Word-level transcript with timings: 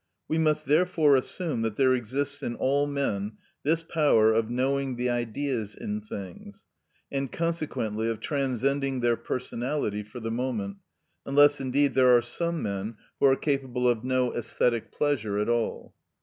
We 0.27 0.39
must 0.39 0.65
therefore 0.65 1.15
assume 1.15 1.61
that 1.61 1.75
there 1.75 1.93
exists 1.93 2.41
in 2.41 2.55
all 2.55 2.87
men 2.87 3.33
this 3.61 3.83
power 3.83 4.33
of 4.33 4.49
knowing 4.49 4.95
the 4.95 5.11
Ideas 5.11 5.75
in 5.75 6.01
things, 6.01 6.65
and 7.11 7.31
consequently 7.31 8.09
of 8.09 8.19
transcending 8.19 9.01
their 9.01 9.15
personality 9.15 10.01
for 10.01 10.19
the 10.19 10.31
moment, 10.31 10.77
unless 11.23 11.61
indeed 11.61 11.93
there 11.93 12.17
are 12.17 12.23
some 12.23 12.63
men 12.63 12.95
who 13.19 13.27
are 13.27 13.35
capable 13.35 13.87
of 13.87 14.03
no 14.03 14.31
æsthetic 14.31 14.91
pleasure 14.91 15.37
at 15.37 15.49
all. 15.49 15.93